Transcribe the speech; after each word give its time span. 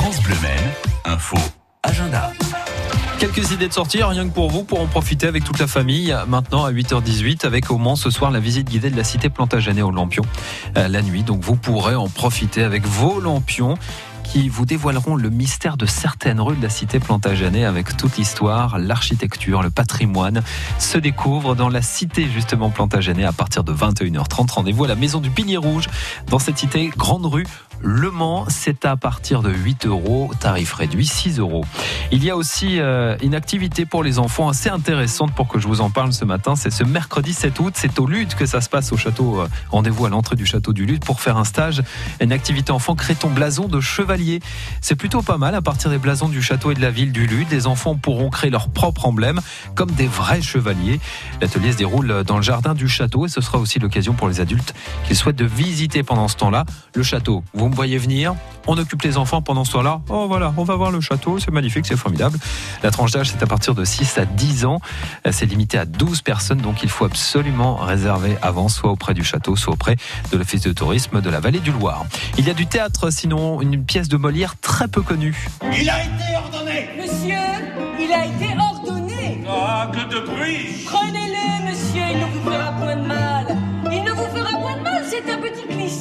France 0.00 0.22
Bleu 0.22 0.34
info, 1.04 1.36
agenda. 1.82 2.32
Quelques 3.18 3.50
idées 3.50 3.68
de 3.68 3.72
sortie, 3.74 4.02
rien 4.02 4.26
que 4.26 4.32
pour 4.32 4.50
vous, 4.50 4.64
pour 4.64 4.80
en 4.80 4.86
profiter 4.86 5.26
avec 5.26 5.44
toute 5.44 5.58
la 5.58 5.66
famille. 5.66 6.16
Maintenant 6.26 6.64
à 6.64 6.72
8h18, 6.72 7.44
avec 7.44 7.70
au 7.70 7.76
Mans 7.76 7.96
ce 7.96 8.08
soir 8.08 8.30
la 8.30 8.40
visite 8.40 8.66
guidée 8.66 8.88
de 8.88 8.96
la 8.96 9.04
cité 9.04 9.28
Plantagenet 9.28 9.82
au 9.82 9.90
Lampion. 9.90 10.22
Euh, 10.78 10.88
la 10.88 11.02
nuit, 11.02 11.22
donc 11.22 11.42
vous 11.42 11.54
pourrez 11.54 11.96
en 11.96 12.08
profiter 12.08 12.62
avec 12.62 12.86
vos 12.86 13.20
lampions 13.20 13.76
qui 14.30 14.48
vous 14.48 14.64
dévoileront 14.64 15.16
le 15.16 15.28
mystère 15.28 15.76
de 15.76 15.86
certaines 15.86 16.40
rues 16.40 16.56
de 16.56 16.62
la 16.62 16.68
cité 16.68 17.00
Plantagenet 17.00 17.64
avec 17.64 17.96
toute 17.96 18.16
l'histoire, 18.16 18.78
l'architecture, 18.78 19.60
le 19.60 19.70
patrimoine 19.70 20.42
se 20.78 20.98
découvre 20.98 21.56
dans 21.56 21.68
la 21.68 21.82
cité 21.82 22.28
justement 22.32 22.70
Plantagenet 22.70 23.24
à 23.24 23.32
partir 23.32 23.64
de 23.64 23.72
21h30. 23.72 24.52
Rendez-vous 24.52 24.84
à 24.84 24.88
la 24.88 24.94
maison 24.94 25.20
du 25.20 25.30
Pilier 25.30 25.56
Rouge 25.56 25.88
dans 26.28 26.38
cette 26.38 26.58
cité 26.58 26.92
Grande 26.96 27.26
Rue 27.26 27.46
le 27.82 28.10
Mans, 28.10 28.44
c'est 28.48 28.84
à 28.84 28.96
partir 28.96 29.40
de 29.40 29.50
8 29.50 29.86
euros, 29.86 30.30
tarif 30.38 30.74
réduit 30.74 31.06
6 31.06 31.38
euros. 31.38 31.64
Il 32.12 32.22
y 32.22 32.28
a 32.28 32.36
aussi 32.36 32.78
euh, 32.78 33.16
une 33.22 33.34
activité 33.34 33.86
pour 33.86 34.04
les 34.04 34.18
enfants 34.18 34.50
assez 34.50 34.68
intéressante 34.68 35.34
pour 35.34 35.48
que 35.48 35.58
je 35.58 35.66
vous 35.66 35.80
en 35.80 35.88
parle 35.88 36.12
ce 36.12 36.26
matin. 36.26 36.56
C'est 36.56 36.70
ce 36.70 36.84
mercredi 36.84 37.32
7 37.32 37.58
août, 37.58 37.72
c'est 37.76 37.98
au 37.98 38.06
Lude 38.06 38.34
que 38.34 38.44
ça 38.44 38.60
se 38.60 38.68
passe 38.68 38.92
au 38.92 38.98
château. 38.98 39.40
Euh, 39.40 39.48
rendez-vous 39.70 40.04
à 40.04 40.10
l'entrée 40.10 40.36
du 40.36 40.44
château 40.44 40.74
du 40.74 40.84
Lude 40.84 41.02
pour 41.02 41.22
faire 41.22 41.38
un 41.38 41.44
stage, 41.44 41.82
une 42.20 42.32
activité 42.32 42.70
enfant 42.70 42.94
créton 42.94 43.30
blason 43.30 43.66
de 43.66 43.80
chevalier. 43.80 44.19
C'est 44.80 44.96
plutôt 44.96 45.22
pas 45.22 45.38
mal 45.38 45.54
à 45.54 45.62
partir 45.62 45.90
des 45.90 45.98
blasons 45.98 46.28
du 46.28 46.42
château 46.42 46.70
et 46.70 46.74
de 46.74 46.80
la 46.80 46.90
ville 46.90 47.12
du 47.12 47.26
Lude. 47.26 47.48
Les 47.50 47.66
enfants 47.66 47.94
pourront 47.94 48.30
créer 48.30 48.50
leur 48.50 48.68
propre 48.68 49.06
emblème 49.06 49.40
comme 49.74 49.90
des 49.92 50.06
vrais 50.06 50.42
chevaliers. 50.42 51.00
L'atelier 51.40 51.72
se 51.72 51.78
déroule 51.78 52.24
dans 52.24 52.36
le 52.36 52.42
jardin 52.42 52.74
du 52.74 52.88
château 52.88 53.26
et 53.26 53.28
ce 53.28 53.40
sera 53.40 53.58
aussi 53.58 53.78
l'occasion 53.78 54.14
pour 54.14 54.28
les 54.28 54.40
adultes 54.40 54.74
qui 55.06 55.14
souhaitent 55.14 55.36
de 55.36 55.44
visiter 55.44 56.02
pendant 56.02 56.28
ce 56.28 56.36
temps-là 56.36 56.64
le 56.94 57.02
château. 57.02 57.42
Vous 57.54 57.68
me 57.68 57.74
voyez 57.74 57.98
venir, 57.98 58.34
on 58.66 58.76
occupe 58.78 59.02
les 59.02 59.16
enfants 59.16 59.42
pendant 59.42 59.64
ce 59.64 59.72
temps-là. 59.72 60.00
Oh 60.08 60.26
voilà, 60.28 60.52
on 60.56 60.64
va 60.64 60.76
voir 60.76 60.90
le 60.90 61.00
château, 61.00 61.38
c'est 61.38 61.50
magnifique, 61.50 61.86
c'est 61.86 61.96
formidable. 61.96 62.38
La 62.82 62.90
tranche 62.90 63.12
d'âge, 63.12 63.30
c'est 63.30 63.42
à 63.42 63.46
partir 63.46 63.74
de 63.74 63.84
6 63.84 64.18
à 64.18 64.24
10 64.24 64.64
ans. 64.64 64.80
C'est 65.30 65.46
limité 65.46 65.78
à 65.78 65.84
12 65.84 66.22
personnes, 66.22 66.60
donc 66.60 66.82
il 66.82 66.88
faut 66.88 67.04
absolument 67.04 67.76
réserver 67.76 68.36
avant, 68.42 68.68
soit 68.68 68.90
auprès 68.90 69.14
du 69.14 69.24
château, 69.24 69.56
soit 69.56 69.72
auprès 69.72 69.96
de 70.30 70.36
l'office 70.36 70.62
de 70.62 70.72
tourisme 70.72 71.20
de 71.20 71.30
la 71.30 71.40
vallée 71.40 71.60
du 71.60 71.72
Loir. 71.72 72.04
Il 72.38 72.46
y 72.46 72.50
a 72.50 72.54
du 72.54 72.66
théâtre, 72.66 73.10
sinon 73.10 73.60
une 73.60 73.84
pièce 73.84 73.99
de 74.08 74.16
Molière 74.16 74.56
très 74.60 74.88
peu 74.88 75.02
connue. 75.02 75.36
Il 75.62 75.88
a 75.90 76.00
été 76.00 76.36
ordonné. 76.36 76.88
Monsieur, 76.96 77.36
il 77.98 78.12
a 78.12 78.26
été 78.26 78.56
ordonné. 78.58 79.44
Ah, 79.48 79.90
que 79.92 80.14
de 80.14 80.20
bruit 80.20 80.84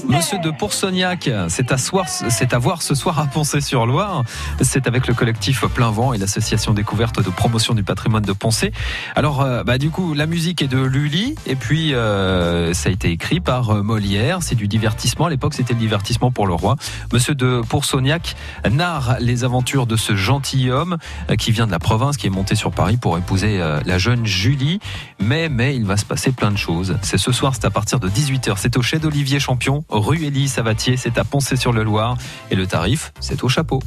Monsieur 0.08 0.40
de 0.40 0.50
Poursognac, 0.52 1.30
c'est 1.48 1.72
à, 1.72 2.58
voir 2.58 2.82
ce 2.82 2.95
soir 2.95 3.20
à 3.20 3.26
Poncé-sur-Loire. 3.26 4.23
C'est 4.62 4.88
avec 4.88 5.08
le 5.08 5.14
collectif 5.14 5.66
Plein 5.68 5.92
Vent 5.92 6.14
et 6.14 6.18
l'association 6.18 6.73
découverte 6.73 7.23
de 7.23 7.30
promotion 7.30 7.73
du 7.73 7.84
patrimoine 7.84 8.23
de 8.23 8.34
Poncé. 8.34 8.72
Alors, 9.16 9.42
euh, 9.42 9.64
bah, 9.64 9.78
du 9.78 9.90
coup, 9.90 10.14
la 10.14 10.26
musique 10.26 10.62
est 10.62 10.67
de 10.67 10.80
Lully 10.80 11.36
et 11.45 11.56
puis 11.56 11.94
euh, 11.94 12.73
ça 12.73 12.90
a 12.90 12.92
été 12.92 13.12
écrit 13.12 13.40
par 13.40 13.70
euh, 13.70 13.84
Molière. 13.84 14.40
C'est 14.42 14.56
du 14.56 14.67
divertissement. 14.67 15.28
À 15.28 15.30
l'époque, 15.30 15.54
c'était 15.54 15.73
le 15.73 15.80
divertissement 15.80 16.32
pour 16.32 16.48
le 16.48 16.54
roi. 16.54 16.76
Monsieur 17.14 17.36
de 17.36 17.62
Poursognac 17.67 18.36
narre 18.70 19.17
les 19.20 19.44
aventures 19.44 19.86
de 19.86 19.95
ce 19.95 20.16
gentilhomme 20.16 20.98
qui 21.38 21.52
vient 21.52 21.67
de 21.67 21.72
la 21.72 21.80
province, 21.80 22.17
qui 22.17 22.28
est 22.28 22.32
monté 22.32 22.56
sur 22.56 22.72
Paris 22.72 22.98
pour 22.98 23.17
épouser 23.17 23.60
la 23.86 23.98
jeune 23.98 24.26
Julie. 24.26 24.80
Mais, 25.20 25.50
mais, 25.50 25.76
il 25.76 25.86
va 25.86 25.98
se 25.98 26.06
passer 26.06 26.32
plein 26.32 26.52
de 26.52 26.58
choses. 26.58 26.98
C'est 27.02 27.17
ce 27.17 27.32
soir, 27.32 27.54
c'est 27.54 27.66
à 27.66 27.70
partir 27.70 28.00
de 28.00 28.10
18h. 28.10 28.54
C'est 28.58 28.78
au 28.78 28.82
Chais 28.82 29.00
d'Olivier 29.00 29.40
Champion, 29.40 29.78
rue 29.89 30.25
Élie 30.25 30.47
Savatier. 30.47 30.97
C'est 30.97 31.17
à 31.17 31.23
Poncé-sur-le-Loire. 31.23 32.17
Et 32.52 32.55
le 32.55 32.67
tarif, 32.67 33.13
c'est 33.19 33.44
au 33.44 33.49
chapeau. 33.49 33.81